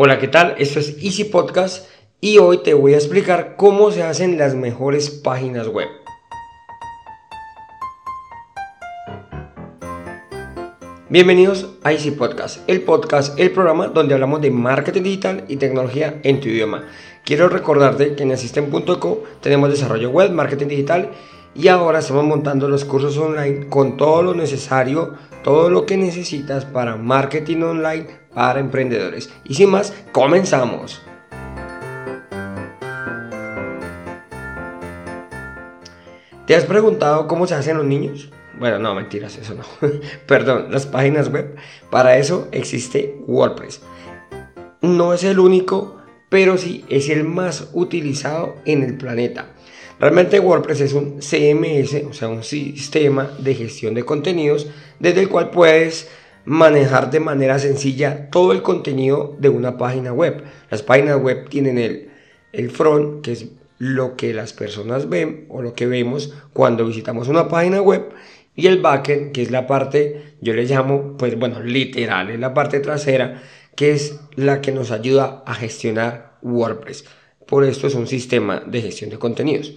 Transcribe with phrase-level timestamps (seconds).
[0.00, 0.54] Hola, ¿qué tal?
[0.58, 1.88] Esto es Easy Podcast
[2.20, 5.88] y hoy te voy a explicar cómo se hacen las mejores páginas web.
[11.08, 16.20] Bienvenidos a Easy Podcast, el podcast, el programa donde hablamos de marketing digital y tecnología
[16.22, 16.84] en tu idioma.
[17.24, 21.10] Quiero recordarte que en Assistant.co tenemos desarrollo web, marketing digital
[21.58, 26.64] y ahora estamos montando los cursos online con todo lo necesario, todo lo que necesitas
[26.64, 29.28] para marketing online para emprendedores.
[29.42, 31.02] Y sin más, comenzamos.
[36.46, 38.30] ¿Te has preguntado cómo se hacen los niños?
[38.56, 39.64] Bueno, no, mentiras, eso no.
[40.28, 41.56] Perdón, las páginas web.
[41.90, 43.82] Para eso existe WordPress.
[44.80, 45.96] No es el único,
[46.28, 49.48] pero sí es el más utilizado en el planeta.
[50.00, 54.68] Realmente WordPress es un CMS, o sea, un sistema de gestión de contenidos
[55.00, 56.08] desde el cual puedes
[56.44, 60.44] manejar de manera sencilla todo el contenido de una página web.
[60.70, 62.10] Las páginas web tienen el,
[62.52, 63.46] el front, que es
[63.78, 68.10] lo que las personas ven o lo que vemos cuando visitamos una página web
[68.58, 72.54] y el backend, que es la parte, yo le llamo, pues bueno, literal, es la
[72.54, 73.40] parte trasera,
[73.76, 77.04] que es la que nos ayuda a gestionar WordPress.
[77.48, 79.72] Por esto es un sistema de gestión de contenidos.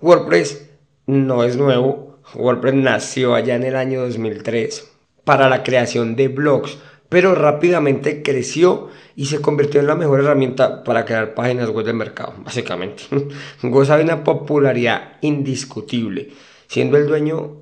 [0.00, 0.70] WordPress
[1.06, 4.88] no es nuevo, WordPress nació allá en el año 2003
[5.24, 10.84] para la creación de blogs, pero rápidamente creció y se convirtió en la mejor herramienta
[10.84, 13.02] para crear páginas web del mercado, básicamente.
[13.64, 16.28] Goza de una popularidad indiscutible,
[16.68, 17.56] siendo el dueño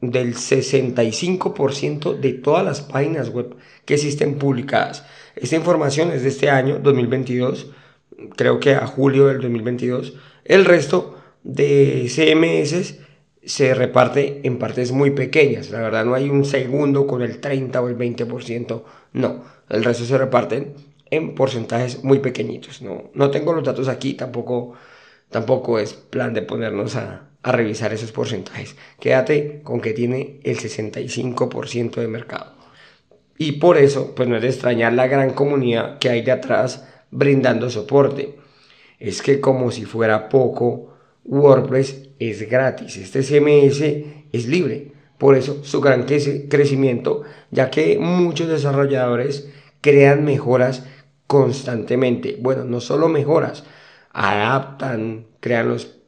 [0.00, 5.04] del 65% de todas las páginas web que existen publicadas.
[5.36, 7.66] Esta información es de este año, 2022,
[8.36, 10.14] creo que a julio del 2022.
[10.44, 12.98] El resto de CMS
[13.44, 15.70] se reparte en partes muy pequeñas.
[15.70, 18.82] La verdad no hay un segundo con el 30 o el 20%.
[19.12, 20.74] No, el resto se reparten
[21.10, 22.82] en porcentajes muy pequeñitos.
[22.82, 24.74] No, no tengo los datos aquí, tampoco,
[25.30, 28.76] tampoco es plan de ponernos a, a revisar esos porcentajes.
[28.98, 32.54] Quédate con que tiene el 65% de mercado.
[33.36, 36.86] Y por eso, pues no es de extrañar la gran comunidad que hay de atrás
[37.14, 38.36] brindando soporte.
[38.98, 40.94] Es que como si fuera poco,
[41.24, 43.80] WordPress es gratis, este CMS
[44.32, 44.92] es libre.
[45.16, 49.48] Por eso su gran crecimiento, ya que muchos desarrolladores
[49.80, 50.84] crean mejoras
[51.26, 52.36] constantemente.
[52.40, 53.64] Bueno, no solo mejoras,
[54.12, 56.00] adaptan, crean los,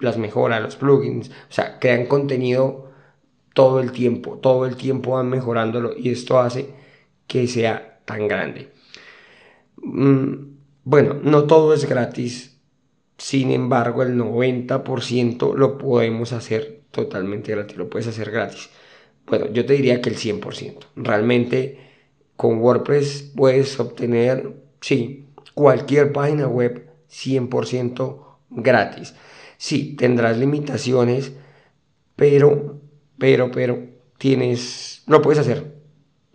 [0.00, 2.90] las mejoras, los plugins, o sea, crean contenido
[3.52, 6.70] todo el tiempo, todo el tiempo van mejorándolo y esto hace
[7.26, 8.70] que sea tan grande.
[9.76, 10.53] Mm,
[10.84, 12.54] bueno, no todo es gratis,
[13.18, 18.70] sin embargo, el 90% lo podemos hacer totalmente gratis, lo puedes hacer gratis.
[19.26, 20.78] Bueno, yo te diría que el 100%.
[20.96, 21.78] Realmente
[22.36, 29.14] con WordPress puedes obtener, sí, cualquier página web 100% gratis.
[29.56, 31.32] Sí, tendrás limitaciones,
[32.16, 32.80] pero,
[33.18, 33.86] pero, pero,
[34.18, 35.74] tienes, lo puedes hacer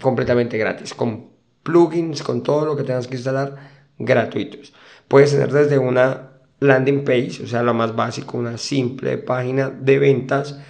[0.00, 1.30] completamente gratis, con
[1.62, 4.72] plugins, con todo lo que tengas que instalar gratuitos.
[5.08, 9.98] Puedes tener desde una landing page, o sea, lo más básico, una simple página de
[9.98, 10.60] ventas,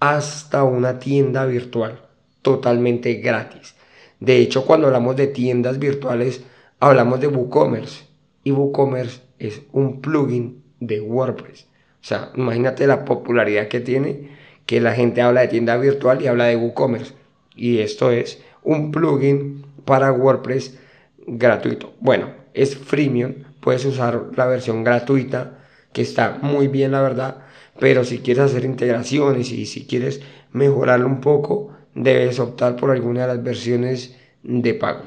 [0.00, 2.00] hasta una tienda virtual
[2.42, 3.74] totalmente gratis.
[4.20, 6.42] De hecho, cuando hablamos de tiendas virtuales,
[6.80, 8.04] hablamos de WooCommerce.
[8.44, 11.66] Y WooCommerce es un plugin de WordPress.
[12.00, 16.28] O sea, imagínate la popularidad que tiene que la gente habla de tienda virtual y
[16.28, 17.14] habla de WooCommerce.
[17.54, 20.78] Y esto es un plugin para WordPress
[21.26, 21.94] gratuito.
[22.00, 25.58] Bueno, es freemium, puedes usar la versión gratuita,
[25.92, 27.38] que está muy bien la verdad,
[27.78, 30.22] pero si quieres hacer integraciones y si quieres
[30.52, 35.02] mejorarlo un poco, debes optar por alguna de las versiones de pago.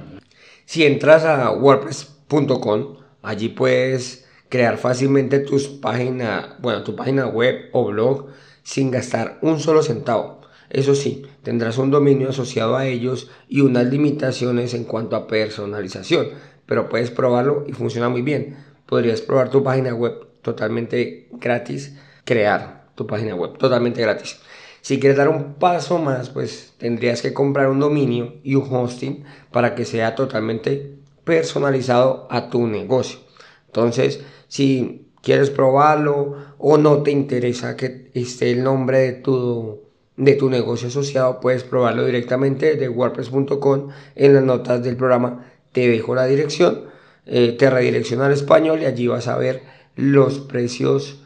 [0.65, 7.85] Si entras a wordpress.com, allí puedes crear fácilmente tus página, bueno, tu página web o
[7.85, 8.27] blog
[8.61, 10.41] sin gastar un solo centavo.
[10.69, 16.27] Eso sí, tendrás un dominio asociado a ellos y unas limitaciones en cuanto a personalización
[16.69, 18.55] pero puedes probarlo y funciona muy bien.
[18.85, 24.39] Podrías probar tu página web totalmente gratis, crear tu página web totalmente gratis.
[24.81, 29.23] Si quieres dar un paso más, pues tendrías que comprar un dominio y un hosting
[29.51, 33.19] para que sea totalmente personalizado a tu negocio.
[33.65, 39.81] Entonces, si quieres probarlo o no te interesa que esté el nombre de tu,
[40.17, 45.87] de tu negocio asociado, puedes probarlo directamente de wordpress.com en las notas del programa te
[45.87, 46.85] dejo la dirección,
[47.25, 49.63] eh, te redirecciona al español y allí vas a ver
[49.95, 51.21] los precios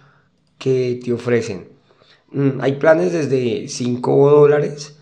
[0.58, 1.70] que te ofrecen.
[2.32, 4.98] Mm, hay planes desde 5 dólares,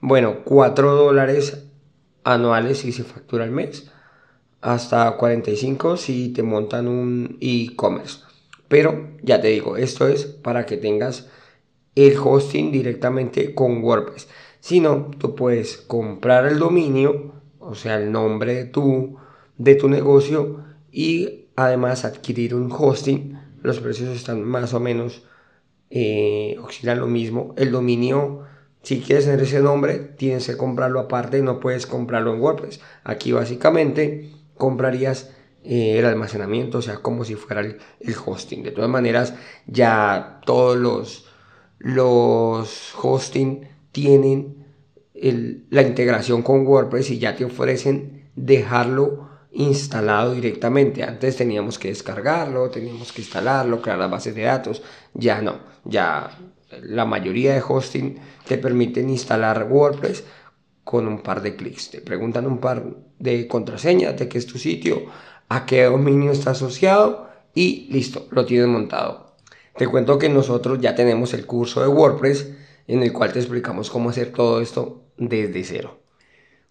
[0.00, 1.64] bueno, 4 dólares
[2.24, 3.90] anuales si se factura al mes,
[4.60, 8.20] hasta 45 si te montan un e-commerce.
[8.68, 11.28] Pero ya te digo, esto es para que tengas
[11.94, 14.28] el hosting directamente con WordPress.
[14.60, 17.34] Si no, tú puedes comprar el dominio,
[17.64, 19.16] o sea, el nombre de tu,
[19.56, 23.38] de tu negocio y además adquirir un hosting.
[23.62, 25.24] Los precios están más o menos,
[25.90, 27.54] eh, oscilan lo mismo.
[27.56, 28.42] El dominio,
[28.82, 32.80] si quieres tener ese nombre, tienes que comprarlo aparte, no puedes comprarlo en WordPress.
[33.04, 35.34] Aquí básicamente comprarías
[35.64, 37.78] eh, el almacenamiento, o sea, como si fuera el,
[38.24, 38.62] hosting.
[38.62, 39.34] De todas maneras,
[39.66, 41.26] ya todos los,
[41.78, 44.63] los hosting tienen
[45.14, 51.04] la integración con WordPress y ya te ofrecen dejarlo instalado directamente.
[51.04, 54.82] Antes teníamos que descargarlo, teníamos que instalarlo, crear las bases de datos.
[55.14, 56.36] Ya no, ya
[56.82, 58.16] la mayoría de hosting
[58.46, 60.24] te permiten instalar WordPress
[60.82, 61.90] con un par de clics.
[61.90, 62.84] Te preguntan un par
[63.18, 65.06] de contraseñas de qué es tu sitio,
[65.48, 69.36] a qué dominio está asociado y listo, lo tienes montado.
[69.76, 72.48] Te cuento que nosotros ya tenemos el curso de WordPress
[72.86, 76.00] en el cual te explicamos cómo hacer todo esto desde cero.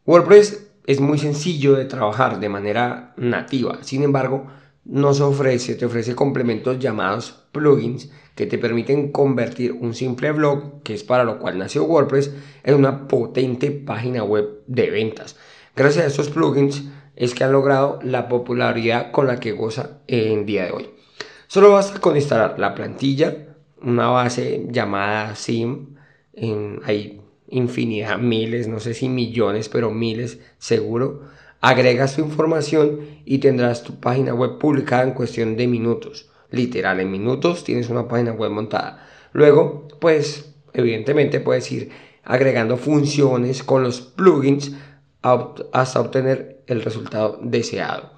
[0.05, 4.47] WordPress es muy sencillo de trabajar de manera nativa, sin embargo,
[4.85, 10.93] nos ofrece, te ofrece complementos llamados plugins que te permiten convertir un simple blog, que
[10.93, 12.33] es para lo cual nació WordPress,
[12.63, 15.37] en una potente página web de ventas.
[15.75, 16.83] Gracias a estos plugins
[17.15, 20.89] es que han logrado la popularidad con la que goza en día de hoy.
[21.47, 25.92] Solo basta con instalar la plantilla, una base llamada SIM,
[26.83, 31.21] hay infinidad, miles, no sé si millones, pero miles seguro.
[31.61, 37.11] Agregas tu información y tendrás tu página web publicada en cuestión de minutos literal, en
[37.11, 39.05] minutos tienes una página web montada.
[39.33, 41.89] Luego, pues, evidentemente puedes ir
[42.23, 44.71] agregando funciones con los plugins
[45.21, 48.11] hasta obtener el resultado deseado.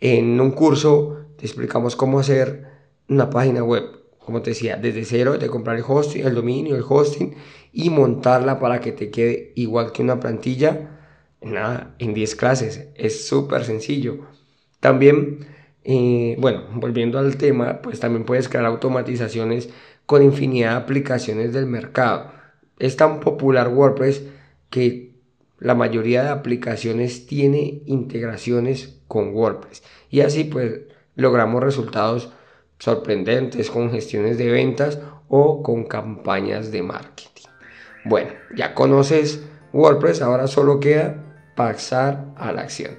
[0.00, 2.66] En un curso te explicamos cómo hacer
[3.08, 3.84] una página web,
[4.24, 7.34] como te decía, desde cero, de comprar el hosting, el dominio, el hosting
[7.72, 10.98] y montarla para que te quede igual que una plantilla.
[11.40, 12.88] Nada, en 10 clases.
[12.94, 14.20] Es súper sencillo.
[14.80, 15.46] También
[16.38, 19.68] bueno, volviendo al tema, pues también puedes crear automatizaciones
[20.06, 22.30] con infinidad de aplicaciones del mercado.
[22.78, 24.22] Es tan popular WordPress
[24.70, 25.16] que
[25.58, 29.82] la mayoría de aplicaciones tiene integraciones con WordPress.
[30.10, 30.82] Y así pues
[31.14, 32.32] logramos resultados
[32.82, 34.98] sorprendentes con gestiones de ventas
[35.28, 37.48] o con campañas de marketing.
[38.04, 39.40] Bueno, ya conoces
[39.72, 41.14] WordPress, ahora solo queda
[41.54, 42.96] pasar a la acción.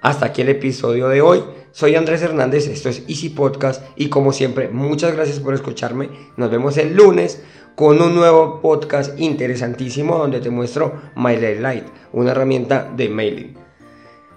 [0.00, 1.42] Hasta aquí el episodio de hoy.
[1.72, 6.08] Soy Andrés Hernández, esto es Easy Podcast y como siempre, muchas gracias por escucharme.
[6.36, 7.42] Nos vemos el lunes
[7.74, 13.58] con un nuevo podcast interesantísimo donde te muestro MailerLite, una herramienta de mailing.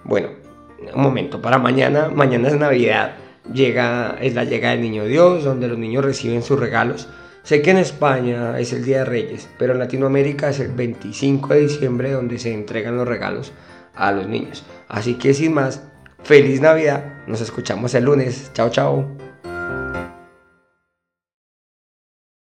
[0.02, 0.30] Bueno,
[0.92, 3.14] un momento, para mañana, mañana es Navidad,
[3.52, 7.08] llega, es la llegada del Niño Dios, donde los niños reciben sus regalos.
[7.42, 11.54] Sé que en España es el Día de Reyes, pero en Latinoamérica es el 25
[11.54, 13.52] de diciembre donde se entregan los regalos
[13.94, 14.64] a los niños.
[14.88, 15.82] Así que sin más,
[16.22, 19.29] feliz Navidad, nos escuchamos el lunes, chao chao.